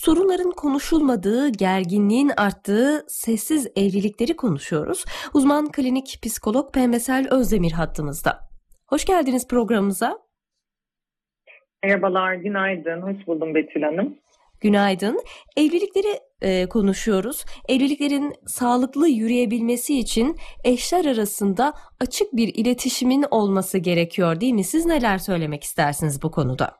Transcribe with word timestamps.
sorunların 0.00 0.50
konuşulmadığı, 0.50 1.48
gerginliğin 1.48 2.30
arttığı 2.36 3.04
sessiz 3.08 3.66
evlilikleri 3.76 4.36
konuşuyoruz. 4.36 5.04
Uzman 5.34 5.72
klinik 5.72 6.18
psikolog 6.22 6.74
Pembesel 6.74 7.28
Özdemir 7.30 7.72
hattımızda. 7.72 8.40
Hoş 8.86 9.04
geldiniz 9.04 9.48
programımıza. 9.48 10.18
Merhabalar, 11.82 12.34
günaydın. 12.34 13.02
Hoş 13.02 13.26
buldum 13.26 13.54
Betül 13.54 13.82
Hanım. 13.82 14.18
Günaydın. 14.60 15.20
Evlilikleri 15.56 16.18
e, 16.42 16.66
konuşuyoruz. 16.68 17.44
Evliliklerin 17.68 18.34
sağlıklı 18.46 19.08
yürüyebilmesi 19.08 19.98
için 19.98 20.36
eşler 20.64 21.04
arasında 21.04 21.72
açık 22.00 22.32
bir 22.32 22.54
iletişimin 22.54 23.24
olması 23.30 23.78
gerekiyor 23.78 24.40
değil 24.40 24.54
mi? 24.54 24.64
Siz 24.64 24.86
neler 24.86 25.18
söylemek 25.18 25.64
istersiniz 25.64 26.22
bu 26.22 26.30
konuda? 26.30 26.76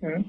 Hı. 0.00 0.24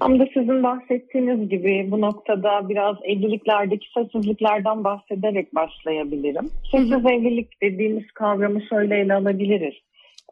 Tam 0.00 0.20
da 0.20 0.26
sizin 0.34 0.62
bahsettiğiniz 0.62 1.48
gibi 1.48 1.88
bu 1.90 2.00
noktada 2.00 2.68
biraz 2.68 2.96
evliliklerdeki 3.04 3.86
sessizliklerden 3.94 4.84
bahsederek 4.84 5.54
başlayabilirim. 5.54 6.50
Sessiz 6.70 7.06
evlilik 7.06 7.62
dediğimiz 7.62 8.12
kavramı 8.12 8.62
şöyle 8.62 8.98
ele 8.98 9.14
alabiliriz. 9.14 9.74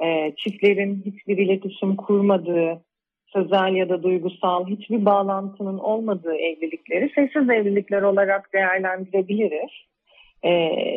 E, 0.04 0.32
çiftlerin 0.36 1.02
hiçbir 1.06 1.38
iletişim 1.38 1.96
kurmadığı, 1.96 2.82
sözel 3.26 3.74
ya 3.74 3.88
da 3.88 4.02
duygusal 4.02 4.66
hiçbir 4.66 5.04
bağlantının 5.04 5.78
olmadığı 5.78 6.34
evlilikleri 6.34 7.10
sessiz 7.14 7.50
evlilikler 7.50 8.02
olarak 8.02 8.52
değerlendirebiliriz. 8.52 9.70
E, 10.42 10.50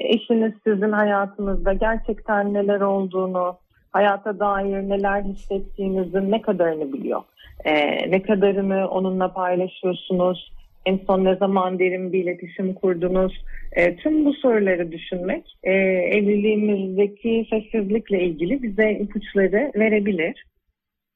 eşiniz 0.04 0.54
sizin 0.68 0.92
hayatınızda 0.92 1.74
gerçekten 1.74 2.54
neler 2.54 2.82
olduğunu, 2.82 3.58
hayata 3.92 4.40
dair 4.40 4.90
neler 4.90 5.22
hissettiğinizin 5.22 6.32
ne 6.32 6.42
kadarını 6.42 6.94
biliyor. 6.94 7.22
E, 7.66 7.74
ne 8.12 8.22
kadarını 8.22 8.88
onunla 8.88 9.34
paylaşıyorsunuz, 9.34 10.52
en 10.86 11.00
son 11.08 11.26
ne 11.26 11.36
zaman 11.36 11.80
derin 11.80 12.14
bir 12.14 12.24
iletişim 12.24 12.74
kurdunuz. 12.74 13.44
E, 13.72 13.96
tüm 13.96 14.26
bu 14.26 14.34
soruları 14.34 14.92
düşünmek 14.92 15.46
e, 15.64 15.72
evliliğimizdeki 16.18 17.48
sessizlikle 17.50 18.24
ilgili 18.24 18.64
bize 18.64 18.92
ipuçları 18.92 19.72
verebilir. 19.76 20.46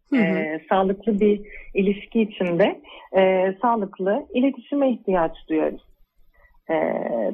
Hı 0.10 0.16
hı. 0.16 0.22
E, 0.22 0.62
sağlıklı 0.70 1.20
bir 1.20 1.42
ilişki 1.74 2.22
içinde 2.22 2.82
e, 3.18 3.54
sağlıklı 3.62 4.26
iletişime 4.34 4.92
ihtiyaç 4.92 5.32
duyuyoruz. 5.50 5.82
E, 6.70 6.76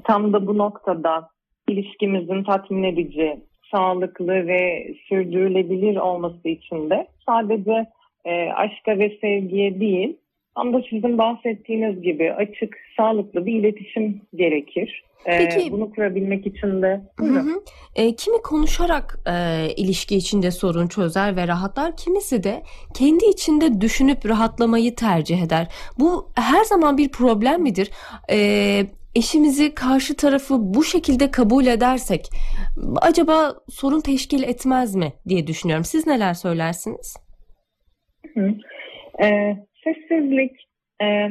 tam 0.04 0.34
da 0.34 0.48
bu 0.48 0.58
noktada 0.58 1.30
ilişkimizin 1.68 2.44
tatmin 2.44 2.84
edici, 2.84 3.40
sağlıklı 3.72 4.48
ve 4.48 4.94
sürdürülebilir 5.10 5.96
olması 5.96 6.50
için 6.50 6.90
de 6.90 7.08
sadece 7.26 7.86
e, 8.26 8.50
aşka 8.50 9.00
ve 9.00 9.18
sevgiye 9.22 9.80
değil, 9.80 10.18
tam 10.56 10.74
da 10.74 10.82
sizin 10.90 11.18
bahsettiğiniz 11.18 12.02
gibi 12.02 12.34
açık, 12.34 12.78
sağlıklı 12.98 13.46
bir 13.46 13.54
iletişim 13.54 14.22
gerekir. 14.36 15.04
E, 15.26 15.38
Peki, 15.38 15.72
bunu 15.72 15.92
kurabilmek 15.92 16.48
için 16.48 16.82
de 16.82 17.02
hı 17.20 17.26
hı. 17.26 17.64
E, 17.96 18.16
kimi 18.16 18.42
konuşarak 18.42 19.20
e, 19.28 19.34
ilişki 19.78 20.16
içinde 20.16 20.52
sorun 20.52 20.88
çözer 20.88 21.36
ve 21.36 21.48
rahatlar, 21.48 21.98
kimisi 21.98 22.44
de 22.44 22.62
kendi 22.94 23.26
içinde 23.26 23.82
düşünüp 23.82 24.26
rahatlamayı 24.30 24.96
tercih 24.96 25.44
eder. 25.44 25.68
Bu 26.00 26.30
her 26.36 26.64
zaman 26.64 26.98
bir 26.98 27.10
problem 27.10 27.62
midir? 27.62 27.92
E, 28.32 28.38
eşimizi 29.16 29.76
karşı 29.76 30.16
tarafı 30.16 30.56
bu 30.60 30.84
şekilde 30.84 31.32
kabul 31.32 31.66
edersek 31.66 32.30
acaba 33.02 33.56
sorun 33.70 34.02
teşkil 34.02 34.44
etmez 34.44 34.96
mi 34.96 35.14
diye 35.28 35.48
düşünüyorum. 35.48 35.86
Siz 35.86 36.08
neler 36.08 36.34
söylersiniz? 36.34 37.29
E, 39.24 39.58
sessizlik 39.84 40.68
e, 41.02 41.30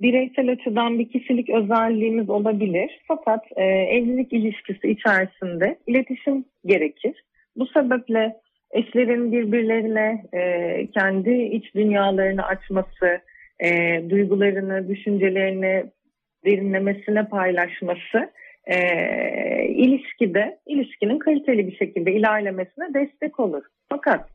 bireysel 0.00 0.52
açıdan 0.52 0.98
bir 0.98 1.08
kişilik 1.08 1.50
özelliğimiz 1.50 2.30
olabilir. 2.30 3.00
Fakat 3.08 3.44
e, 3.56 3.64
evlilik 3.64 4.32
ilişkisi 4.32 4.90
içerisinde 4.90 5.78
iletişim 5.86 6.44
gerekir. 6.66 7.24
Bu 7.56 7.66
sebeple 7.66 8.36
eşlerin 8.70 9.32
birbirlerine 9.32 10.24
e, 10.34 10.86
kendi 10.94 11.32
iç 11.32 11.74
dünyalarını 11.74 12.46
açması, 12.46 13.20
e, 13.60 14.00
duygularını, 14.10 14.88
düşüncelerini 14.88 15.84
derinlemesine 16.44 17.28
paylaşması 17.28 18.30
e, 18.66 18.78
ilişkide, 19.68 20.58
ilişkinin 20.66 21.18
kaliteli 21.18 21.66
bir 21.66 21.76
şekilde 21.76 22.12
ilerlemesine 22.12 22.94
destek 22.94 23.40
olur. 23.40 23.62
Fakat 23.88 24.33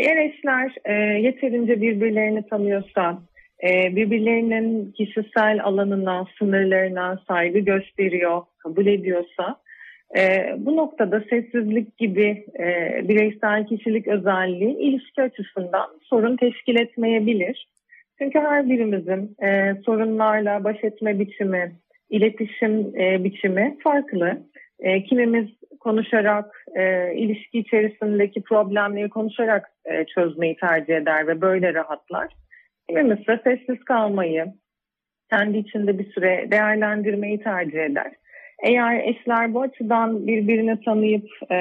eğer 0.00 0.16
eşler 0.16 0.74
e, 0.84 0.92
yeterince 1.20 1.80
birbirlerini 1.80 2.48
tanıyorsa, 2.48 3.18
e, 3.62 3.96
birbirlerinin 3.96 4.92
kişisel 4.92 5.64
alanına, 5.64 6.26
sınırlarına 6.38 7.20
saygı 7.28 7.58
gösteriyor, 7.58 8.42
kabul 8.58 8.86
ediyorsa, 8.86 9.56
e, 10.18 10.54
bu 10.58 10.76
noktada 10.76 11.24
sessizlik 11.30 11.98
gibi 11.98 12.44
e, 12.58 13.00
bireysel 13.08 13.66
kişilik 13.66 14.08
özelliği 14.08 14.76
ilişki 14.76 15.22
açısından 15.22 15.86
sorun 16.02 16.36
teşkil 16.36 16.76
etmeyebilir. 16.76 17.68
Çünkü 18.18 18.38
her 18.38 18.70
birimizin 18.70 19.36
e, 19.42 19.74
sorunlarla 19.84 20.64
baş 20.64 20.84
etme 20.84 21.18
biçimi, 21.18 21.72
iletişim 22.10 23.00
e, 23.00 23.24
biçimi 23.24 23.76
farklı. 23.82 24.42
E, 24.80 25.04
kimimiz 25.04 25.48
konuşarak, 25.80 26.64
e, 26.76 27.14
ilişki 27.14 27.58
içerisindeki 27.58 28.42
problemleri 28.42 29.08
konuşarak 29.08 29.70
e, 29.84 30.04
çözmeyi 30.04 30.56
tercih 30.56 30.96
eder 30.96 31.26
ve 31.26 31.40
böyle 31.40 31.74
rahatlar. 31.74 32.32
Kimimiz 32.88 33.20
ise 33.20 33.40
sessiz 33.44 33.84
kalmayı, 33.84 34.46
kendi 35.30 35.58
içinde 35.58 35.98
bir 35.98 36.12
süre 36.12 36.48
değerlendirmeyi 36.50 37.42
tercih 37.42 37.80
eder. 37.80 38.12
Eğer 38.62 39.00
eşler 39.04 39.54
bu 39.54 39.62
açıdan 39.62 40.26
birbirini 40.26 40.80
tanıyıp 40.80 41.28
e, 41.50 41.56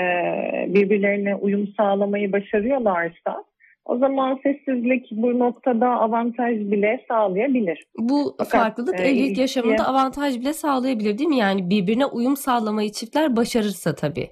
birbirlerine 0.68 1.36
uyum 1.36 1.68
sağlamayı 1.78 2.31
başarıyorlarsa 2.31 3.44
o 3.89 3.97
zaman 3.97 4.39
sessizlik 4.44 5.07
bu 5.11 5.39
noktada 5.39 5.88
avantaj 5.88 6.55
bile 6.57 7.05
sağlayabilir. 7.07 7.85
Bu 8.00 8.35
Fakat, 8.38 8.51
farklılık 8.51 9.00
e, 9.00 9.03
evlilik 9.03 9.38
yaşamında 9.38 9.88
avantaj 9.88 10.39
bile 10.39 10.53
sağlayabilir 10.53 11.17
değil 11.17 11.29
mi? 11.29 11.38
Yani 11.38 11.69
birbirine 11.69 12.05
uyum 12.05 12.35
sağlamayı 12.35 12.91
çiftler 12.91 13.35
başarırsa 13.35 13.95
tabii. 13.95 14.27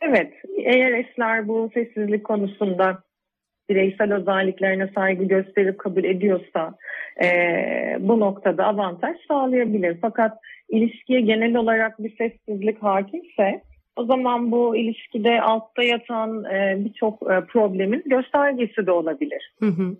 Evet, 0.00 0.32
eğer 0.64 0.92
eşler 0.92 1.48
bu 1.48 1.70
sessizlik 1.74 2.24
konusunda 2.24 2.98
bireysel 3.68 4.14
özelliklerine 4.14 4.88
saygı 4.94 5.24
gösterip 5.24 5.78
kabul 5.78 6.04
ediyorsa 6.04 6.74
e, 7.22 7.28
bu 8.00 8.20
noktada 8.20 8.64
avantaj 8.64 9.16
sağlayabilir. 9.28 9.98
Fakat 10.00 10.38
ilişkiye 10.68 11.20
genel 11.20 11.56
olarak 11.56 11.98
bir 11.98 12.16
sessizlik 12.16 12.82
hakimse 12.82 13.62
o 13.98 14.04
zaman 14.04 14.52
bu 14.52 14.76
ilişkide 14.76 15.40
altta 15.40 15.82
yatan 15.82 16.44
e, 16.44 16.84
birçok 16.84 17.22
e, 17.22 17.46
problemin 17.46 18.02
göstergesi 18.06 18.86
de 18.86 18.92
olabilir. 18.92 19.54
Hı 19.58 19.66
hı. 19.66 19.96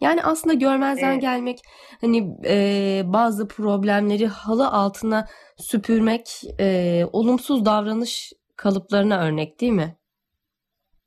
Yani 0.00 0.22
aslında 0.22 0.54
görmezden 0.54 1.12
evet. 1.12 1.20
gelmek 1.20 1.58
hani 2.00 2.28
e, 2.48 2.56
bazı 3.04 3.48
problemleri 3.48 4.26
halı 4.26 4.68
altına 4.68 5.26
süpürmek 5.56 6.26
e, 6.60 7.00
olumsuz 7.12 7.64
davranış 7.64 8.32
kalıplarına 8.56 9.26
örnek 9.26 9.60
değil 9.60 9.72
mi? 9.72 9.96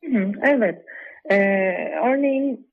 Hı 0.05 0.17
hı, 0.17 0.31
evet. 0.43 0.85
E, 1.29 1.37
örneğin 2.05 2.67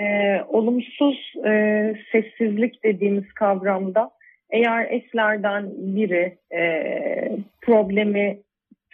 e, 0.00 0.04
olumsuz 0.48 1.32
e, 1.46 1.94
sessizlik 2.12 2.84
dediğimiz 2.84 3.32
kavramda 3.32 4.10
eğer 4.50 4.90
eşlerden 4.90 5.70
biri 5.76 6.38
e, 6.52 6.62
problemi 7.60 8.38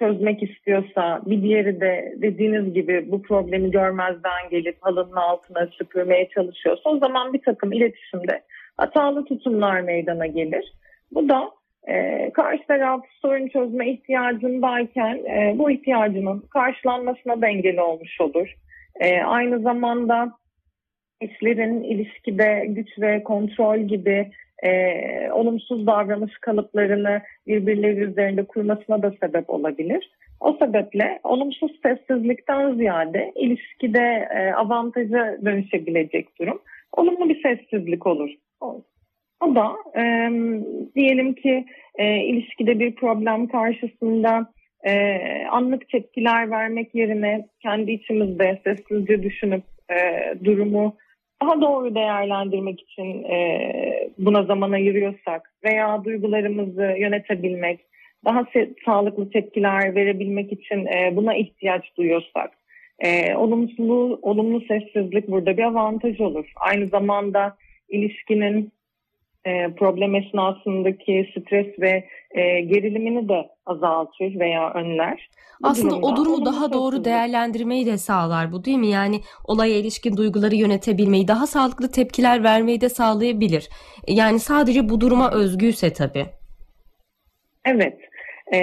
çözmek 0.03 0.43
istiyorsa 0.43 1.23
bir 1.27 1.43
diğeri 1.43 1.81
de 1.81 2.15
dediğiniz 2.17 2.75
gibi 2.75 3.13
bu 3.13 3.23
problemi 3.23 3.71
görmezden 3.71 4.51
gelip 4.51 4.77
halının 4.81 5.17
altına 5.17 5.67
süpürmeye 5.67 6.29
çalışıyorsa 6.29 6.91
o 6.91 6.99
zaman 6.99 7.33
bir 7.33 7.43
takım 7.43 7.73
iletişimde 7.73 8.43
hatalı 8.77 9.25
tutumlar 9.25 9.81
meydana 9.81 10.27
gelir. 10.27 10.73
Bu 11.13 11.29
da 11.29 11.51
e, 11.89 12.31
karşı 12.33 12.67
taraf 12.67 13.05
sorun 13.23 13.49
çözme 13.49 13.91
ihtiyacındayken 13.91 15.15
e, 15.15 15.55
bu 15.59 15.71
ihtiyacının 15.71 16.41
karşılanmasına 16.41 17.41
da 17.41 17.49
engel 17.49 17.79
olmuş 17.79 18.21
olur. 18.21 18.55
E, 19.01 19.23
aynı 19.23 19.61
zamanda 19.61 20.33
eşlerin 21.21 21.83
ilişkide 21.83 22.65
güç 22.69 22.99
ve 22.99 23.23
kontrol 23.23 23.79
gibi 23.79 24.31
e, 24.63 25.31
olumsuz 25.33 25.87
davranış 25.87 26.39
kalıplarını 26.39 27.21
birbirleri 27.47 28.01
üzerinde 28.01 28.45
kurmasına 28.45 29.03
da 29.03 29.13
sebep 29.21 29.51
olabilir. 29.51 30.11
O 30.41 30.53
sebeple 30.53 31.21
olumsuz 31.25 31.73
sessizlikten 31.83 32.75
ziyade 32.75 33.33
ilişkide 33.37 34.29
e, 34.35 34.53
avantaja 34.53 35.37
dönüşebilecek 35.45 36.39
durum 36.41 36.61
olumlu 36.93 37.29
bir 37.29 37.43
sessizlik 37.43 38.07
olur. 38.07 38.31
O, 38.61 38.83
da 39.55 39.77
e, 39.97 40.03
diyelim 40.95 41.35
ki 41.35 41.65
e, 41.99 42.17
ilişkide 42.17 42.79
bir 42.79 42.95
problem 42.95 43.47
karşısında 43.47 44.53
e, 44.85 45.19
anlık 45.51 45.89
tepkiler 45.89 46.51
vermek 46.51 46.95
yerine 46.95 47.47
kendi 47.63 47.93
içimizde 47.93 48.61
sessizce 48.65 49.23
düşünüp 49.23 49.63
e, 49.91 49.97
durumu 50.45 50.97
daha 51.43 51.61
doğru 51.61 51.95
değerlendirmek 51.95 52.81
için 52.81 53.25
e, 53.25 54.11
buna 54.19 54.43
zaman 54.43 54.73
ayırıyorsak 54.73 55.53
veya 55.65 56.05
duygularımızı 56.05 56.95
yönetebilmek, 56.99 57.81
daha 58.25 58.47
sağlıklı 58.85 59.31
tepkiler 59.31 59.95
verebilmek 59.95 60.53
için 60.53 60.87
e, 60.87 61.17
buna 61.17 61.35
ihtiyaç 61.35 61.97
duyuyorsak, 61.97 62.51
e, 62.99 63.35
olumsuzluğu, 63.35 64.19
olumlu 64.23 64.61
sessizlik 64.61 65.29
burada 65.29 65.57
bir 65.57 65.63
avantaj 65.63 66.21
olur. 66.21 66.53
Aynı 66.57 66.87
zamanda 66.87 67.57
ilişkinin 67.89 68.73
e, 69.45 69.75
problem 69.75 70.15
esnasındaki 70.15 71.33
stres 71.37 71.81
ve 71.81 72.05
e, 72.35 72.61
gerilimini 72.61 73.29
de 73.29 73.49
azaltır 73.67 74.41
veya 74.41 74.73
önler. 74.73 75.31
Bu 75.63 75.69
Aslında 75.69 75.97
o 75.97 76.17
durumu 76.17 76.45
daha 76.45 76.73
doğru 76.73 77.05
değerlendirmeyi 77.05 77.87
de 77.87 77.99
sağlar 77.99 78.53
bu 78.53 78.65
değil 78.65 78.79
mi? 78.79 78.89
Yani 78.89 79.21
olaya 79.45 79.77
ilişkin 79.77 80.17
duyguları 80.17 80.55
yönetebilmeyi, 80.55 81.29
daha 81.29 81.47
sağlıklı 81.47 81.91
tepkiler 81.91 82.45
vermeyi 82.45 82.81
de 82.81 82.89
sağlayabilir. 82.89 83.69
Yani 84.09 84.39
sadece 84.39 84.89
bu 84.89 85.01
duruma 85.01 85.31
özgüyse 85.33 85.93
tabii. 85.93 86.27
Evet. 87.65 87.99
Ee, 88.53 88.59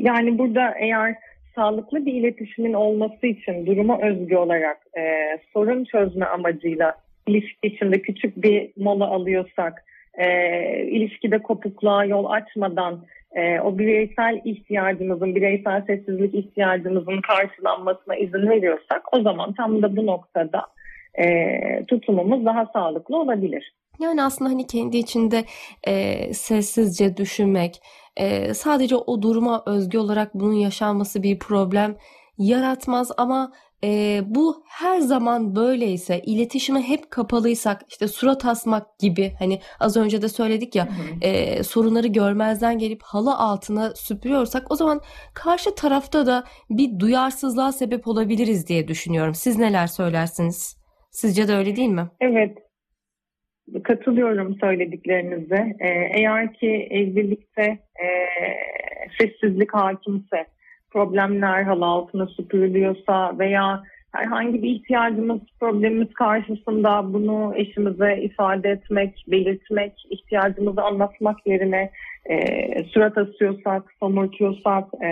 yani 0.00 0.38
burada 0.38 0.74
eğer 0.80 1.14
sağlıklı 1.54 2.06
bir 2.06 2.12
iletişimin 2.12 2.72
olması 2.72 3.26
için 3.26 3.66
duruma 3.66 3.98
özgü 4.00 4.36
olarak 4.36 4.78
e, 4.98 5.02
sorun 5.52 5.84
çözme 5.84 6.26
amacıyla 6.26 6.94
ilişki 7.26 7.68
içinde 7.68 8.02
küçük 8.02 8.42
bir 8.42 8.70
mola 8.76 9.06
alıyorsak, 9.06 9.84
e, 10.18 10.26
ilişkide 10.86 11.42
kopukluğa 11.42 12.04
yol 12.04 12.24
açmadan 12.24 13.04
e, 13.32 13.60
o 13.60 13.78
bireysel 13.78 14.40
ihtiyacımızın, 14.44 15.34
bireysel 15.34 15.82
sessizlik 15.86 16.34
ihtiyacımızın 16.34 17.20
karşılanmasına 17.20 18.16
izin 18.16 18.50
veriyorsak 18.50 19.02
o 19.12 19.22
zaman 19.22 19.52
tam 19.52 19.82
da 19.82 19.96
bu 19.96 20.06
noktada 20.06 20.66
e, 21.14 21.24
tutumumuz 21.88 22.44
daha 22.44 22.66
sağlıklı 22.72 23.16
olabilir. 23.16 23.72
Yani 24.00 24.22
aslında 24.22 24.50
hani 24.50 24.66
kendi 24.66 24.96
içinde 24.96 25.44
e, 25.86 26.16
sessizce 26.34 27.16
düşünmek, 27.16 27.82
e, 28.16 28.54
sadece 28.54 28.96
o 28.96 29.22
duruma 29.22 29.62
özgü 29.66 29.98
olarak 29.98 30.34
bunun 30.34 30.52
yaşanması 30.52 31.22
bir 31.22 31.38
problem 31.38 31.96
yaratmaz 32.42 33.12
ama 33.16 33.52
e, 33.84 34.20
bu 34.26 34.64
her 34.68 34.98
zaman 34.98 35.56
böyleyse 35.56 36.20
iletişime 36.26 36.82
hep 36.82 37.10
kapalıysak 37.10 37.82
işte 37.88 38.08
surat 38.08 38.44
asmak 38.44 38.98
gibi 38.98 39.32
hani 39.38 39.58
az 39.80 39.96
önce 39.96 40.22
de 40.22 40.28
söyledik 40.28 40.74
ya 40.74 40.88
e, 41.22 41.62
sorunları 41.62 42.06
görmezden 42.06 42.78
gelip 42.78 43.02
halı 43.02 43.34
altına 43.34 43.90
süpürüyorsak 43.94 44.70
o 44.70 44.74
zaman 44.76 45.00
karşı 45.34 45.74
tarafta 45.74 46.26
da 46.26 46.44
bir 46.70 46.98
duyarsızlığa 46.98 47.72
sebep 47.72 48.08
olabiliriz 48.08 48.68
diye 48.68 48.88
düşünüyorum. 48.88 49.34
Siz 49.34 49.58
neler 49.58 49.86
söylersiniz? 49.86 50.82
Sizce 51.10 51.48
de 51.48 51.54
öyle 51.54 51.76
değil 51.76 51.88
mi? 51.88 52.08
Evet. 52.20 52.58
Katılıyorum 53.84 54.56
söylediklerinize. 54.60 55.76
Ee, 55.80 55.88
eğer 55.88 56.52
ki 56.52 56.88
evlilikte 56.90 57.62
e, 57.62 58.06
sessizlik 59.18 59.74
hakimse, 59.74 60.46
problemler 60.92 61.62
halı 61.62 61.84
altına 61.84 62.26
süpürülüyorsa 62.26 63.38
veya 63.38 63.82
herhangi 64.12 64.62
bir 64.62 64.68
ihtiyacımız, 64.70 65.40
problemimiz 65.60 66.14
karşısında 66.14 67.12
bunu 67.12 67.52
eşimize 67.56 68.16
ifade 68.22 68.70
etmek, 68.70 69.24
belirtmek, 69.28 69.92
ihtiyacımızı 70.10 70.82
anlatmak 70.82 71.46
yerine 71.46 71.90
e, 72.30 72.38
surat 72.84 73.18
asıyorsak, 73.18 73.82
somurtuyorsak, 74.00 74.84
e, 75.04 75.08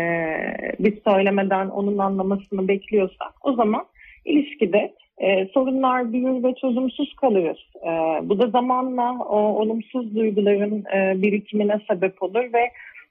biz 0.79 0.95
söylemeden 1.09 1.69
onun 1.69 1.99
anlamasını 1.99 2.69
bekliyorsak 2.69 3.33
o 3.43 3.53
zaman 3.53 3.85
ilişkide 4.25 4.93
e, 5.19 5.47
sorunlar 5.47 6.13
büyür 6.13 6.45
ve 6.45 6.55
çözümsüz 6.55 7.15
kalır. 7.15 7.69
E, 7.83 7.89
bu 8.29 8.39
da 8.39 8.47
zamanla 8.47 9.19
o 9.19 9.37
olumsuz 9.37 10.17
duyguların 10.17 10.85
e, 10.95 11.23
birikimine 11.23 11.81
sebep 11.91 12.23
olur 12.23 12.53
ve 12.53 12.71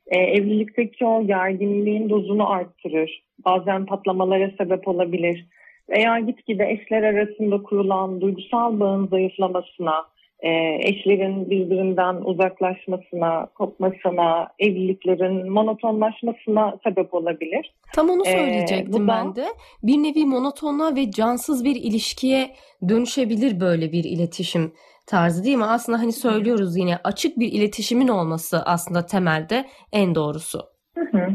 e, 0.09 0.17
evlilikteki 0.17 1.05
o 1.05 1.27
gerginliğin 1.27 2.09
dozunu 2.09 2.51
arttırır. 2.51 3.23
Bazen 3.45 3.85
patlamalara 3.85 4.51
sebep 4.57 4.87
olabilir. 4.87 5.45
Veya 5.89 6.19
gitgide 6.19 6.71
eşler 6.71 7.03
arasında 7.03 7.63
kurulan 7.63 8.21
duygusal 8.21 8.79
bağın 8.79 9.07
zayıflamasına, 9.07 10.05
e, 10.39 10.49
eşlerin 10.81 11.49
birbirinden 11.49 12.15
uzaklaşmasına, 12.15 13.45
kopmasına, 13.45 14.47
evliliklerin 14.59 15.51
monotonlaşmasına 15.51 16.77
sebep 16.83 17.13
olabilir. 17.13 17.73
Tam 17.93 18.09
onu 18.09 18.27
e, 18.27 18.31
söyleyecektim 18.31 19.03
ee, 19.03 19.07
ben 19.07 19.35
de. 19.35 19.45
Bir 19.83 19.97
nevi 19.97 20.25
monotonluğa 20.25 20.95
ve 20.95 21.11
cansız 21.11 21.65
bir 21.65 21.75
ilişkiye 21.75 22.49
dönüşebilir 22.89 23.59
böyle 23.59 23.91
bir 23.91 24.03
iletişim 24.03 24.71
tarzı 25.09 25.43
değil 25.43 25.57
mi? 25.57 25.65
Aslında 25.65 25.99
hani 25.99 26.11
söylüyoruz 26.11 26.77
yine 26.77 26.97
açık 27.03 27.39
bir 27.39 27.51
iletişimin 27.51 28.07
olması 28.07 28.61
aslında 28.65 29.05
temelde 29.05 29.65
en 29.93 30.15
doğrusu. 30.15 30.59
Hı 30.95 31.05
hı. 31.17 31.27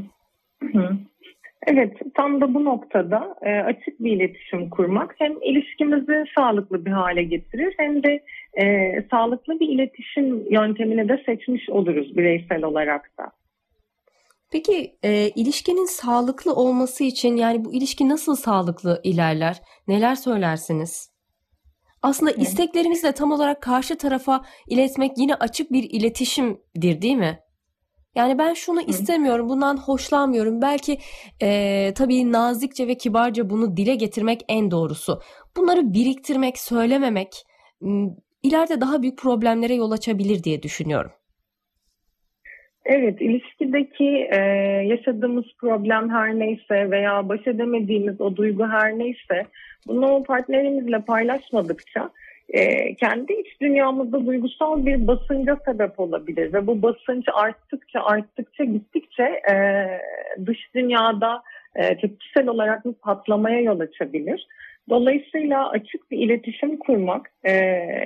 Hı. 0.72 0.90
Evet, 1.66 1.96
tam 2.14 2.40
da 2.40 2.54
bu 2.54 2.64
noktada 2.64 3.34
e, 3.42 3.50
açık 3.50 4.00
bir 4.00 4.12
iletişim 4.12 4.70
kurmak 4.70 5.14
hem 5.18 5.42
ilişkimizi 5.42 6.24
sağlıklı 6.38 6.84
bir 6.84 6.90
hale 6.90 7.22
getirir 7.22 7.74
hem 7.76 8.02
de 8.02 8.24
e, 8.54 8.64
sağlıklı 9.10 9.60
bir 9.60 9.68
iletişim 9.68 10.52
yöntemini 10.52 11.08
de 11.08 11.22
seçmiş 11.26 11.70
oluruz 11.70 12.16
bireysel 12.16 12.64
olarak 12.64 13.18
da. 13.18 13.24
Peki 14.52 14.96
e, 15.04 15.28
ilişkinin 15.28 15.86
sağlıklı 15.86 16.54
olması 16.54 17.04
için 17.04 17.36
yani 17.36 17.64
bu 17.64 17.72
ilişki 17.72 18.08
nasıl 18.08 18.36
sağlıklı 18.36 19.00
ilerler? 19.04 19.56
Neler 19.88 20.14
söylersiniz? 20.14 21.13
Aslında 22.04 22.30
Hı. 22.30 22.40
isteklerimizi 22.40 23.02
de 23.02 23.12
tam 23.12 23.32
olarak 23.32 23.62
karşı 23.62 23.98
tarafa 23.98 24.44
iletmek 24.68 25.18
yine 25.18 25.34
açık 25.34 25.72
bir 25.72 25.90
iletişimdir 25.90 27.02
değil 27.02 27.16
mi? 27.16 27.40
Yani 28.14 28.38
ben 28.38 28.54
şunu 28.54 28.80
Hı. 28.80 28.84
istemiyorum, 28.86 29.48
bundan 29.48 29.76
hoşlanmıyorum. 29.76 30.62
Belki 30.62 30.98
e, 31.42 31.92
tabii 31.94 32.32
nazikçe 32.32 32.88
ve 32.88 32.94
kibarca 32.94 33.50
bunu 33.50 33.76
dile 33.76 33.94
getirmek 33.94 34.44
en 34.48 34.70
doğrusu. 34.70 35.20
Bunları 35.56 35.92
biriktirmek, 35.92 36.58
söylememek 36.58 37.46
ileride 38.42 38.80
daha 38.80 39.02
büyük 39.02 39.18
problemlere 39.18 39.74
yol 39.74 39.90
açabilir 39.90 40.44
diye 40.44 40.62
düşünüyorum. 40.62 41.10
Evet, 42.86 43.20
ilişkideki 43.20 44.28
e, 44.32 44.38
yaşadığımız 44.86 45.44
problem 45.58 46.10
her 46.10 46.38
neyse 46.38 46.90
veya 46.90 47.28
baş 47.28 47.46
edemediğimiz 47.46 48.20
o 48.20 48.36
duygu 48.36 48.66
her 48.66 48.98
neyse 48.98 49.42
bunu 49.86 50.22
partnerimizle 50.22 51.00
paylaşmadıkça 51.00 52.10
e, 52.48 52.94
kendi 52.94 53.32
iç 53.32 53.60
dünyamızda 53.60 54.26
duygusal 54.26 54.86
bir 54.86 55.06
basınca 55.06 55.56
sebep 55.64 56.00
olabilir 56.00 56.52
ve 56.52 56.66
bu 56.66 56.82
basınç 56.82 57.24
arttıkça 57.34 58.00
arttıkça 58.00 58.64
gittikçe 58.64 59.22
e, 59.22 59.54
dış 60.46 60.58
dünyada 60.74 61.42
e, 61.76 61.96
tepkisel 61.96 62.48
olarak 62.48 62.84
bir 62.84 62.92
patlamaya 62.92 63.60
yol 63.60 63.80
açabilir. 63.80 64.46
Dolayısıyla 64.90 65.70
açık 65.70 66.10
bir 66.10 66.18
iletişim 66.18 66.76
kurmak 66.76 67.30
e, 67.44 67.52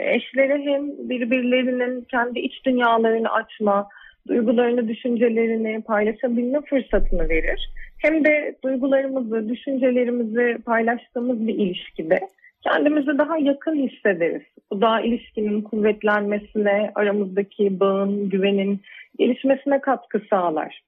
eşlere 0.01 0.59
hem 0.59 1.09
birbirlerinin 1.09 2.05
kendi 2.05 2.39
iç 2.39 2.65
dünyalarını 2.65 3.33
açma, 3.33 3.89
duygularını, 4.29 4.89
düşüncelerini 4.89 5.83
paylaşabilme 5.83 6.61
fırsatını 6.61 7.29
verir. 7.29 7.71
Hem 7.99 8.25
de 8.25 8.59
duygularımızı, 8.65 9.49
düşüncelerimizi 9.49 10.59
paylaştığımız 10.65 11.47
bir 11.47 11.55
ilişkide 11.55 12.21
kendimizi 12.63 13.19
daha 13.19 13.39
yakın 13.39 13.89
hissederiz. 13.89 14.43
Bu 14.73 14.81
da 14.81 15.01
ilişkinin 15.01 15.63
kuvvetlenmesine, 15.63 16.93
aramızdaki 16.95 17.81
bağın, 17.81 18.29
güvenin 18.29 18.81
gelişmesine 19.19 19.81
katkı 19.81 20.23
sağlar. 20.31 20.83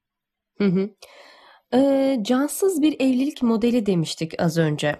Hı 0.59 0.65
hı. 0.65 0.91
Ee, 1.75 2.17
cansız 2.23 2.83
bir 2.83 2.93
evlilik 2.93 3.43
modeli 3.43 3.87
demiştik 3.87 4.33
az 4.43 4.59
önce. 4.59 4.93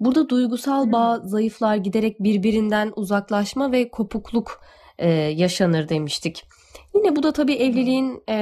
Burada 0.00 0.28
duygusal 0.28 0.92
bağ 0.92 1.18
zayıflar 1.18 1.76
giderek 1.76 2.20
birbirinden 2.20 2.92
uzaklaşma 2.96 3.72
ve 3.72 3.88
kopukluk 3.88 4.60
e, 4.98 5.08
yaşanır 5.12 5.88
demiştik. 5.88 6.44
Yine 6.98 7.16
bu 7.16 7.22
da 7.22 7.32
tabii 7.32 7.54
evliliğin 7.54 8.22
e, 8.28 8.36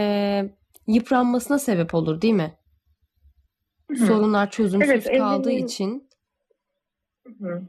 yıpranmasına 0.86 1.58
sebep 1.58 1.94
olur 1.94 2.20
değil 2.20 2.34
mi? 2.34 2.52
Hı. 3.90 3.96
Sorunlar 3.96 4.50
çözümsüz 4.50 4.90
evet, 4.90 5.18
kaldığı 5.18 5.48
evliliğin... 5.48 5.66
için. 5.66 6.08
Hı. 7.40 7.62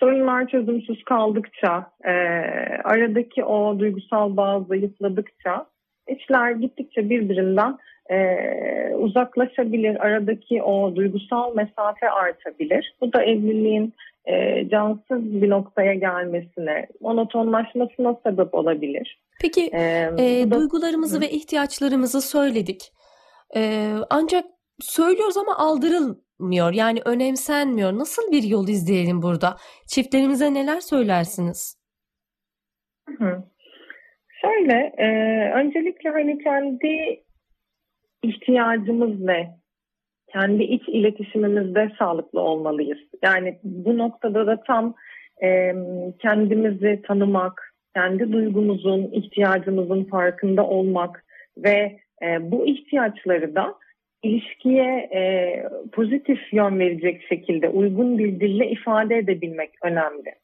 Sorunlar 0.00 0.48
çözümsüz 0.48 1.04
kaldıkça, 1.04 1.90
e, 2.04 2.10
aradaki 2.84 3.44
o 3.44 3.78
duygusal 3.78 4.36
bağ 4.36 4.60
zayıfladıkça, 4.60 5.66
içler 6.08 6.50
gittikçe 6.50 7.10
birbirinden 7.10 7.78
e, 8.10 8.16
uzaklaşabilir. 8.94 10.06
Aradaki 10.06 10.62
o 10.62 10.96
duygusal 10.96 11.54
mesafe 11.54 12.10
artabilir. 12.10 12.94
Bu 13.00 13.12
da 13.12 13.22
evliliğin 13.22 13.94
e, 14.26 14.68
cansız 14.68 15.42
bir 15.42 15.50
noktaya 15.50 15.94
gelmesine, 15.94 16.86
monotonlaşmasına 17.00 18.16
sebep 18.26 18.54
olabilir. 18.54 19.20
Peki 19.40 19.70
ee, 19.72 20.10
e, 20.18 20.50
da... 20.50 20.54
duygularımızı 20.60 21.16
Hı. 21.16 21.20
ve 21.20 21.30
ihtiyaçlarımızı 21.30 22.20
söyledik. 22.20 22.92
E, 23.56 23.90
ancak 24.10 24.44
söylüyoruz 24.80 25.36
ama 25.36 25.56
aldırıl 25.56 26.14
alınmıyor 26.44 26.72
yani 26.72 27.00
önemsenmiyor. 27.04 27.92
Nasıl 27.92 28.32
bir 28.32 28.42
yol 28.42 28.68
izleyelim 28.68 29.22
burada? 29.22 29.56
Çiftlerimize 29.86 30.54
neler 30.54 30.80
söylersiniz? 30.80 31.76
Hı 33.08 33.24
hı. 33.24 33.44
Şöyle, 34.40 34.92
e, 34.98 35.06
öncelikle 35.54 36.10
hani 36.10 36.38
kendi 36.44 37.22
ihtiyacımız 38.22 39.20
ne? 39.20 39.63
Kendi 40.34 40.62
iç 40.62 40.88
iletişimimizde 40.88 41.90
sağlıklı 41.98 42.40
olmalıyız. 42.40 42.98
Yani 43.22 43.58
bu 43.62 43.98
noktada 43.98 44.46
da 44.46 44.62
tam 44.62 44.94
e, 45.42 45.74
kendimizi 46.18 47.02
tanımak, 47.06 47.74
kendi 47.94 48.32
duygumuzun, 48.32 49.10
ihtiyacımızın 49.12 50.04
farkında 50.04 50.66
olmak 50.66 51.24
ve 51.58 51.98
e, 52.22 52.50
bu 52.50 52.66
ihtiyaçları 52.66 53.54
da 53.54 53.74
ilişkiye 54.22 55.10
e, 55.14 55.22
pozitif 55.92 56.52
yön 56.52 56.78
verecek 56.78 57.22
şekilde 57.28 57.68
uygun 57.68 58.18
bir 58.18 58.40
dille 58.40 58.70
ifade 58.70 59.16
edebilmek 59.16 59.70
önemli. 59.82 60.34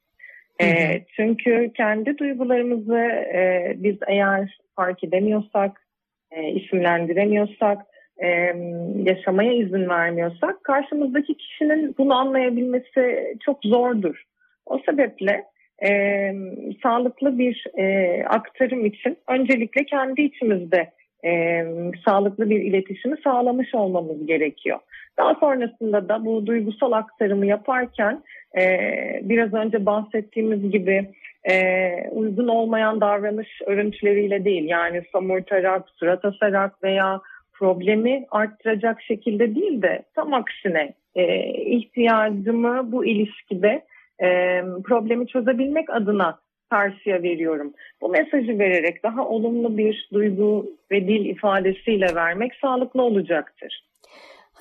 E, 0.62 1.00
çünkü 1.16 1.70
kendi 1.76 2.18
duygularımızı 2.18 2.98
e, 3.34 3.72
biz 3.76 3.96
eğer 4.06 4.58
fark 4.76 5.04
edemiyorsak, 5.04 5.86
e, 6.30 6.48
isimlendiremiyorsak, 6.48 7.78
e, 8.22 8.28
yaşamaya 8.96 9.52
izin 9.52 9.88
vermiyorsak 9.88 10.64
karşımızdaki 10.64 11.34
kişinin 11.34 11.94
bunu 11.98 12.14
anlayabilmesi 12.14 13.34
çok 13.44 13.58
zordur. 13.64 14.22
O 14.66 14.78
sebeple 14.78 15.44
e, 15.84 15.90
sağlıklı 16.82 17.38
bir 17.38 17.64
e, 17.78 18.16
aktarım 18.24 18.86
için 18.86 19.16
öncelikle 19.28 19.84
kendi 19.84 20.22
içimizde 20.22 20.90
e, 21.24 21.64
sağlıklı 22.04 22.50
bir 22.50 22.60
iletişimi 22.60 23.16
sağlamış 23.24 23.74
olmamız 23.74 24.26
gerekiyor. 24.26 24.78
Daha 25.18 25.34
sonrasında 25.34 26.08
da 26.08 26.24
bu 26.24 26.46
duygusal 26.46 26.92
aktarımı 26.92 27.46
yaparken 27.46 28.22
e, 28.58 28.78
biraz 29.22 29.54
önce 29.54 29.86
bahsettiğimiz 29.86 30.70
gibi 30.70 31.10
e, 31.50 31.90
uygun 32.10 32.48
olmayan 32.48 33.00
davranış 33.00 33.48
örüntüleriyle 33.66 34.44
değil 34.44 34.68
yani 34.68 35.02
samurtarak, 35.12 35.88
surat 35.88 36.24
asarak 36.24 36.82
veya 36.82 37.20
problemi 37.60 38.26
arttıracak 38.30 39.02
şekilde 39.02 39.54
değil 39.54 39.82
de 39.82 40.02
tam 40.14 40.34
aksine 40.34 40.94
e, 41.14 41.44
ihtiyacımı 41.52 42.92
bu 42.92 43.06
ilişkide 43.06 43.84
e, 44.22 44.60
problemi 44.84 45.26
çözebilmek 45.26 45.90
adına 45.90 46.38
karşıya 46.70 47.22
veriyorum. 47.22 47.72
Bu 48.00 48.08
mesajı 48.08 48.58
vererek 48.58 49.02
daha 49.02 49.28
olumlu 49.28 49.78
bir 49.78 50.08
duygu 50.12 50.66
ve 50.90 51.08
dil 51.08 51.24
ifadesiyle 51.24 52.14
vermek 52.14 52.52
sağlıklı 52.54 53.02
olacaktır. 53.02 53.89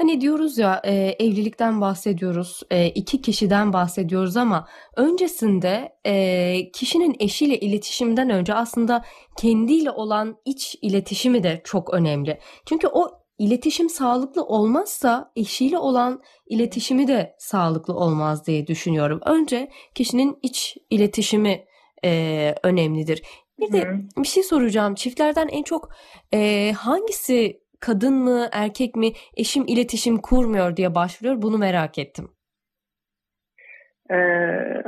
Hani 0.01 0.21
diyoruz 0.21 0.57
ya 0.57 0.81
e, 0.83 0.93
evlilikten 1.19 1.81
bahsediyoruz, 1.81 2.61
e, 2.71 2.87
iki 2.87 3.21
kişiden 3.21 3.73
bahsediyoruz 3.73 4.37
ama 4.37 4.67
öncesinde 4.95 5.93
e, 6.05 6.71
kişinin 6.71 7.15
eşiyle 7.19 7.59
iletişimden 7.59 8.29
önce 8.29 8.53
aslında 8.53 9.05
kendiyle 9.37 9.91
olan 9.91 10.37
iç 10.45 10.75
iletişimi 10.81 11.43
de 11.43 11.61
çok 11.63 11.93
önemli. 11.93 12.39
Çünkü 12.65 12.87
o 12.87 13.09
iletişim 13.37 13.89
sağlıklı 13.89 14.43
olmazsa 14.43 15.31
eşiyle 15.35 15.77
olan 15.77 16.21
iletişimi 16.47 17.07
de 17.07 17.35
sağlıklı 17.39 17.93
olmaz 17.93 18.47
diye 18.47 18.67
düşünüyorum. 18.67 19.19
Önce 19.25 19.71
kişinin 19.95 20.39
iç 20.43 20.77
iletişimi 20.89 21.65
e, 22.05 22.55
önemlidir. 22.63 23.23
Bir 23.59 23.71
de 23.71 23.87
bir 24.17 24.27
şey 24.27 24.43
soracağım. 24.43 24.95
Çiftlerden 24.95 25.47
en 25.47 25.63
çok 25.63 25.89
e, 26.33 26.71
hangisi 26.77 27.61
kadın 27.79 28.13
mı 28.13 28.47
erkek 28.51 28.95
mi 28.95 29.11
eşim 29.37 29.63
iletişim 29.67 30.17
kurmuyor 30.17 30.75
diye 30.75 30.95
başvuruyor 30.95 31.41
bunu 31.41 31.57
merak 31.57 31.97
ettim. 31.97 32.29
Ee, 34.11 34.15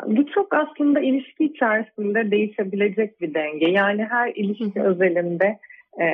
bu 0.07 0.25
çok 0.27 0.53
aslında 0.53 0.99
ilişki 0.99 1.45
içerisinde 1.45 2.31
değişebilecek 2.31 3.21
bir 3.21 3.33
denge. 3.33 3.67
Yani 3.69 4.03
her 4.03 4.31
ilişki 4.35 4.81
özelinde 4.81 5.59
e, 6.01 6.05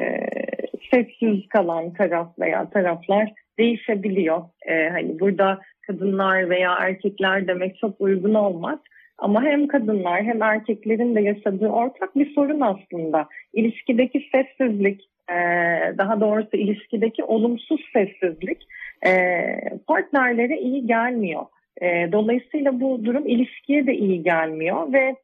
sessiz 0.91 1.47
kalan 1.49 1.93
taraf 1.93 2.39
veya 2.39 2.69
taraflar 2.69 3.33
değişebiliyor. 3.59 4.41
E, 4.65 4.89
hani 4.89 5.19
burada 5.19 5.59
kadınlar 5.87 6.49
veya 6.49 6.75
erkekler 6.79 7.47
demek 7.47 7.77
çok 7.77 8.01
uygun 8.01 8.33
olmaz. 8.33 8.79
Ama 9.17 9.43
hem 9.43 9.67
kadınlar 9.67 10.23
hem 10.23 10.41
erkeklerin 10.41 11.15
de 11.15 11.21
yaşadığı 11.21 11.67
ortak 11.67 12.15
bir 12.15 12.33
sorun 12.33 12.61
aslında. 12.61 13.27
İlişkideki 13.53 14.29
sessizlik, 14.31 15.09
e, 15.29 15.35
daha 15.97 16.21
doğrusu 16.21 16.57
ilişkideki 16.57 17.23
olumsuz 17.23 17.81
sessizlik 17.93 18.67
e, 19.07 19.11
partnerlere 19.87 20.57
iyi 20.57 20.87
gelmiyor. 20.87 21.45
E, 21.81 22.11
dolayısıyla 22.11 22.79
bu 22.79 23.05
durum 23.05 23.27
ilişkiye 23.27 23.87
de 23.87 23.95
iyi 23.95 24.23
gelmiyor 24.23 24.93
ve 24.93 25.15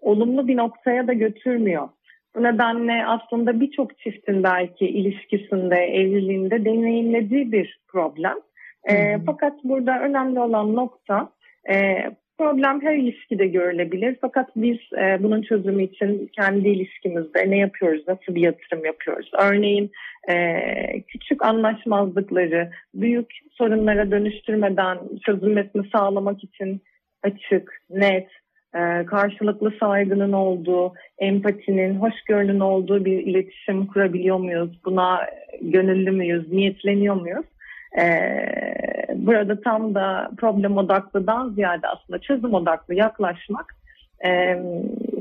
olumlu 0.00 0.48
bir 0.48 0.56
noktaya 0.56 1.06
da 1.06 1.12
götürmüyor. 1.12 1.88
Bu 2.36 2.42
nedenle 2.42 3.06
aslında 3.06 3.60
birçok 3.60 3.98
çiftin 3.98 4.42
belki 4.42 4.86
ilişkisinde, 4.86 5.76
evliliğinde 5.76 6.64
deneyimlediği 6.64 7.52
bir 7.52 7.80
problem. 7.88 8.36
E, 8.90 9.18
fakat 9.26 9.64
burada 9.64 10.00
önemli 10.00 10.40
olan 10.40 10.74
nokta 10.74 11.28
e, 11.70 12.04
problem 12.38 12.82
her 12.82 12.96
ilişkide 12.96 13.46
görülebilir. 13.46 14.16
Fakat 14.20 14.48
biz 14.56 14.78
e, 14.98 15.22
bunun 15.22 15.42
çözümü 15.42 15.82
için 15.82 16.30
kendi 16.36 16.68
ilişkimizde 16.68 17.50
ne 17.50 17.58
yapıyoruz, 17.58 18.08
nasıl 18.08 18.34
bir 18.34 18.40
yatırım 18.40 18.84
yapıyoruz? 18.84 19.30
Örneğin 19.38 19.90
e, 20.28 20.36
küçük 21.00 21.44
anlaşmazlıkları 21.44 22.70
büyük 22.94 23.26
sorunlara 23.50 24.10
dönüştürmeden 24.10 24.98
çözülmesini 25.26 25.88
sağlamak 25.94 26.44
için 26.44 26.82
açık, 27.22 27.82
net, 27.90 28.28
e, 28.74 29.06
karşılıklı 29.06 29.72
saygının 29.80 30.32
olduğu, 30.32 30.92
empatinin, 31.18 31.94
hoşgörünün 31.94 32.60
olduğu 32.60 33.04
bir 33.04 33.18
iletişim 33.18 33.86
kurabiliyor 33.86 34.36
muyuz? 34.36 34.70
Buna 34.84 35.26
gönüllü 35.62 36.10
müyüz, 36.10 36.52
niyetleniyor 36.52 37.14
muyuz? 37.14 37.46
Ee, 37.98 38.46
burada 39.14 39.60
tam 39.60 39.94
da 39.94 40.30
problem 40.36 40.78
odaklıdan 40.78 41.50
ziyade 41.50 41.88
aslında 41.88 42.18
çözüm 42.18 42.54
odaklı 42.54 42.94
yaklaşmak 42.94 43.76
e, 44.26 44.58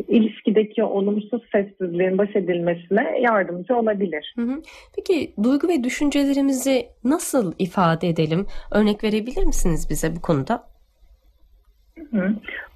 ilişkideki 0.08 0.84
olumsuz 0.84 1.42
sessizliğin 1.52 2.18
baş 2.18 2.36
edilmesine 2.36 3.20
yardımcı 3.20 3.76
olabilir. 3.76 4.34
Hı 4.36 4.42
hı. 4.42 4.62
Peki 4.96 5.34
duygu 5.44 5.68
ve 5.68 5.84
düşüncelerimizi 5.84 6.86
nasıl 7.04 7.54
ifade 7.60 8.10
edelim? 8.10 8.46
Örnek 8.72 9.04
verebilir 9.04 9.46
misiniz 9.46 9.88
bize 9.90 10.16
bu 10.16 10.22
konuda? 10.22 10.64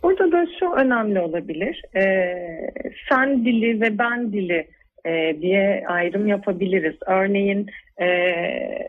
Burada 0.03 0.32
da 0.32 0.46
şu 0.60 0.72
önemli 0.72 1.20
olabilir. 1.20 1.82
Ee, 1.96 2.72
sen 3.10 3.46
dili 3.46 3.82
ve 3.82 3.98
ben 3.98 4.34
dili 4.34 4.68
e, 5.10 5.42
diye 5.42 5.84
ayrım 5.88 6.28
yapabiliriz. 6.28 6.96
Örneğin 7.06 7.68
e, 8.01 8.08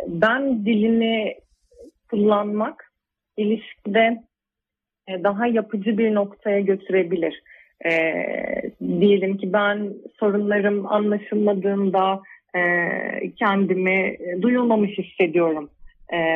ben 0.07 0.67
dilini 0.67 1.35
kullanmak 2.11 2.93
ilişkide 3.37 4.23
e, 5.09 5.25
daha 5.25 5.47
yapıcı 5.47 5.99
bir 5.99 6.15
noktaya 6.15 6.61
götürebilir. 6.61 7.43
Diyelim 8.81 9.37
ki 9.37 9.53
ben 9.53 9.93
sorunlarım 10.19 10.87
anlaşılmadığında 10.87 12.21
kendimi 13.39 14.17
duyulmamış 14.43 14.91
hissediyorum. 14.99 15.71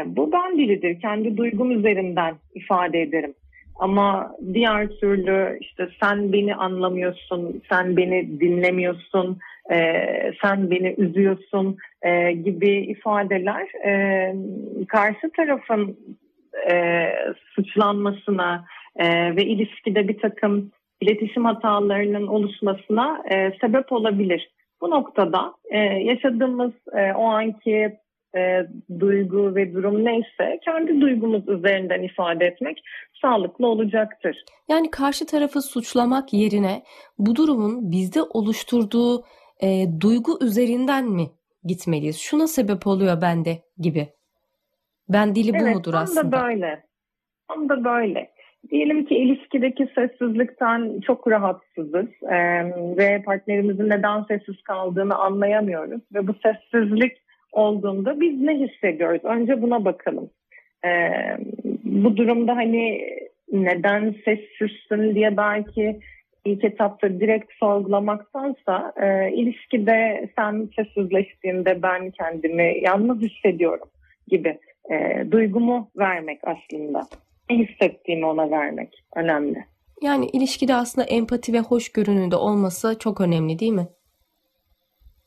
Bu 0.07 0.33
ben 0.33 0.59
dilidir. 0.59 1.00
Kendi 1.00 1.37
duygum 1.37 1.71
üzerinden 1.71 2.35
ifade 2.55 3.03
ederim. 3.03 3.35
Ama 3.76 4.37
diğer 4.55 4.88
türlü 4.88 5.59
işte 5.61 5.88
sen 6.03 6.33
beni 6.33 6.55
anlamıyorsun, 6.55 7.62
sen 7.69 7.97
beni 7.97 8.41
dinlemiyorsun, 8.41 9.38
e, 9.73 9.76
sen 10.42 10.71
beni 10.71 10.94
üzüyorsun 10.99 11.76
e, 12.02 12.33
gibi 12.33 12.71
ifadeler 12.71 13.68
e, 13.87 14.35
karşı 14.88 15.30
tarafın 15.37 15.99
e, 16.71 17.06
suçlanmasına 17.54 18.64
e, 18.97 19.37
ve 19.37 19.44
ilişkide 19.44 20.09
bir 20.09 20.18
takım 20.18 20.71
iletişim 21.00 21.44
hatalarının 21.44 22.26
oluşmasına 22.26 23.23
e, 23.30 23.52
sebep 23.61 23.92
olabilir. 23.92 24.50
Bu 24.80 24.90
noktada 24.90 25.54
e, 25.71 25.78
yaşadığımız 25.78 26.73
e, 26.92 27.12
o 27.12 27.25
anki 27.25 27.99
e, 28.37 28.66
duygu 29.00 29.54
ve 29.54 29.75
durum 29.75 30.04
neyse 30.04 30.61
kendi 30.64 31.00
duygumuz 31.00 31.49
üzerinden 31.49 32.02
ifade 32.02 32.44
etmek 32.44 32.83
sağlıklı 33.23 33.66
olacaktır. 33.66 34.44
Yani 34.68 34.90
karşı 34.90 35.26
tarafı 35.26 35.62
suçlamak 35.62 36.33
yerine 36.33 36.83
bu 37.18 37.37
durumun 37.37 37.92
bizde 37.92 38.23
oluşturduğu 38.23 39.25
e, 39.63 39.87
duygu 40.01 40.39
üzerinden 40.45 41.05
mi 41.05 41.31
gitmeliyiz? 41.65 42.19
Şuna 42.19 42.47
sebep 42.47 42.87
oluyor 42.87 43.21
bende 43.23 43.59
gibi. 43.79 44.09
Ben 45.09 45.35
dili 45.35 45.53
bu 45.53 45.65
evet, 45.65 45.77
mudur 45.77 45.95
aslında? 45.95 46.21
Tam 46.21 46.33
da 46.33 46.47
böyle. 46.47 46.83
Tam 47.49 47.69
da 47.69 47.85
böyle. 47.85 48.31
Diyelim 48.71 49.05
ki 49.05 49.15
ilişkideki 49.15 49.89
sessizlikten 49.95 51.01
çok 51.01 51.29
rahatsızız 51.29 52.07
e, 52.23 52.37
ve 52.97 53.23
partnerimizin 53.23 53.91
neden 53.91 54.23
sessiz 54.23 54.63
kaldığını 54.63 55.15
anlayamıyoruz 55.15 56.03
ve 56.15 56.27
bu 56.27 56.35
sessizlik 56.35 57.25
olduğunda 57.55 58.21
biz 58.21 58.41
ne 58.41 58.59
hissediyoruz? 58.59 59.25
Önce 59.25 59.63
buna 59.63 59.85
bakalım. 59.85 60.31
Ee, 60.85 61.11
bu 61.85 62.17
durumda 62.17 62.57
hani 62.57 63.09
neden 63.53 64.15
sessizsin 64.25 65.15
diye 65.15 65.37
belki 65.37 66.01
ilk 66.45 66.65
etapta 66.65 67.21
direkt 67.21 67.53
sorgulamaktansa 67.53 68.93
e, 69.03 69.33
ilişkide 69.33 70.29
sen 70.37 70.69
sessizleştiğinde 70.77 71.83
ben 71.83 72.11
kendimi 72.11 72.75
yalnız 72.83 73.21
hissediyorum 73.21 73.89
gibi 74.29 74.59
e, 74.91 75.27
duygumu 75.31 75.91
vermek 75.97 76.41
aslında. 76.43 77.01
Ne 77.51 77.59
hissettiğimi 77.59 78.27
ona 78.27 78.51
vermek 78.51 79.05
önemli. 79.17 79.65
Yani 80.03 80.27
ilişkide 80.27 80.75
aslında 80.75 81.07
empati 81.07 81.53
ve 81.53 81.61
hoşgörünün 81.61 82.31
de 82.31 82.37
olması 82.37 82.99
çok 82.99 83.21
önemli 83.21 83.59
değil 83.59 83.73
mi? 83.73 83.87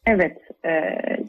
Evet, 0.07 0.37
e, 0.65 0.71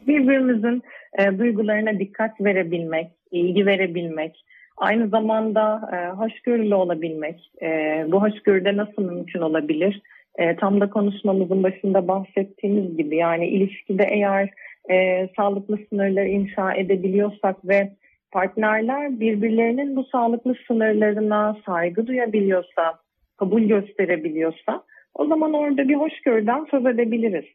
birbirimizin 0.07 0.83
e, 1.19 1.37
duygularına 1.39 1.99
dikkat 1.99 2.41
verebilmek, 2.41 3.11
ilgi 3.31 3.65
verebilmek, 3.65 4.45
aynı 4.79 5.07
zamanda 5.07 5.89
e, 5.93 6.17
hoşgörülü 6.17 6.75
olabilmek, 6.75 7.51
e, 7.61 7.67
bu 8.07 8.21
hoşgörüde 8.21 8.77
nasıl 8.77 9.01
mümkün 9.01 9.41
olabilir? 9.41 10.01
E, 10.37 10.55
tam 10.55 10.81
da 10.81 10.89
konuşmamızın 10.89 11.63
başında 11.63 12.07
bahsettiğimiz 12.07 12.97
gibi 12.97 13.15
yani 13.15 13.47
ilişkide 13.47 14.07
eğer 14.11 14.49
e, 14.91 15.29
sağlıklı 15.35 15.77
sınırları 15.89 16.27
inşa 16.27 16.73
edebiliyorsak 16.73 17.67
ve 17.67 17.91
partnerler 18.31 19.19
birbirlerinin 19.19 19.95
bu 19.95 20.03
sağlıklı 20.03 20.55
sınırlarına 20.67 21.57
saygı 21.65 22.07
duyabiliyorsa, 22.07 22.99
kabul 23.37 23.61
gösterebiliyorsa 23.61 24.83
o 25.15 25.25
zaman 25.25 25.53
orada 25.53 25.87
bir 25.89 25.95
hoşgörüden 25.95 26.65
söz 26.71 26.85
edebiliriz. 26.85 27.45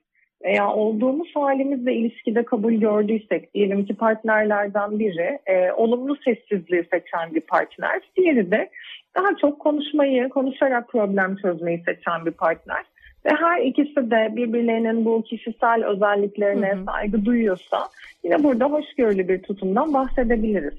Veya 0.45 0.69
olduğumuz 0.69 1.29
halimizle 1.35 1.95
ilişkide 1.95 2.45
kabul 2.45 2.73
gördüysek, 2.73 3.55
diyelim 3.55 3.87
ki 3.87 3.95
partnerlerden 3.95 4.99
biri 4.99 5.38
e, 5.47 5.73
olumlu 5.73 6.17
sessizliği 6.17 6.85
seçen 6.93 7.35
bir 7.35 7.41
partner, 7.41 8.00
diğeri 8.17 8.50
de 8.50 8.71
daha 9.17 9.37
çok 9.41 9.61
konuşmayı, 9.61 10.29
konuşarak 10.29 10.88
problem 10.88 11.37
çözmeyi 11.37 11.83
seçen 11.87 12.26
bir 12.26 12.31
partner 12.31 12.85
ve 13.26 13.31
her 13.31 13.62
ikisi 13.62 14.11
de 14.11 14.37
birbirlerinin 14.37 15.04
bu 15.04 15.23
kişisel 15.23 15.85
özelliklerine 15.85 16.73
hı 16.73 16.81
hı. 16.81 16.85
saygı 16.85 17.25
duyuyorsa 17.25 17.88
yine 18.25 18.45
burada 18.45 18.64
hoşgörülü 18.64 19.28
bir 19.28 19.43
tutumdan 19.43 19.95
bahsedebiliriz. 19.95 20.75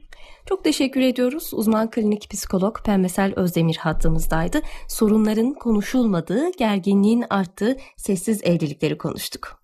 Çok 0.50 0.64
teşekkür 0.64 1.02
ediyoruz. 1.02 1.54
Uzman 1.54 1.90
klinik 1.90 2.30
psikolog 2.32 2.86
Pembesel 2.86 3.34
Özdemir 3.36 3.78
hattımızdaydı. 3.78 4.62
Sorunların 4.88 5.54
konuşulmadığı, 5.54 6.52
gerginliğin 6.58 7.24
arttığı 7.30 7.76
sessiz 7.96 8.44
evlilikleri 8.44 8.98
konuştuk. 8.98 9.60